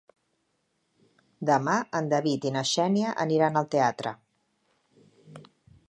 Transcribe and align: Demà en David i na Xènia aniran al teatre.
Demà 1.49 1.75
en 1.99 2.09
David 2.15 2.49
i 2.51 2.55
na 2.57 2.65
Xènia 2.71 3.13
aniran 3.27 3.61
al 3.63 3.71
teatre. 3.77 4.15